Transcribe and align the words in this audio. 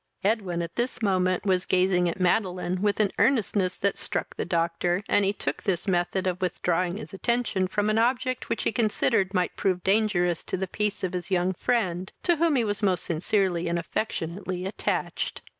Edwin 0.23 0.63
at 0.63 0.77
this 0.77 0.99
moment 1.03 1.45
was 1.45 1.67
gazing 1.67 2.09
at 2.09 2.19
Madeline 2.19 2.81
with 2.81 2.99
an 2.99 3.11
earnestness 3.19 3.75
that 3.77 3.99
struck 3.99 4.35
the 4.35 4.45
doctor, 4.45 5.03
and 5.07 5.23
he 5.23 5.31
took 5.31 5.61
this 5.61 5.87
method 5.87 6.25
of 6.25 6.41
withdrawing 6.41 6.97
his 6.97 7.13
attention 7.13 7.67
from 7.67 7.87
an 7.87 7.99
object 7.99 8.49
which 8.49 8.63
he 8.63 8.71
considered 8.71 9.31
might 9.31 9.55
prove 9.55 9.83
dangerous 9.83 10.43
to 10.45 10.57
the 10.57 10.65
peace 10.67 11.03
of 11.03 11.13
his 11.13 11.29
young 11.29 11.53
friend, 11.53 12.13
to 12.23 12.37
whom 12.37 12.55
he 12.55 12.63
was 12.63 12.81
most 12.81 13.03
sincerely 13.03 13.67
and 13.67 13.77
affectionately 13.77 14.65
attached. 14.65 15.43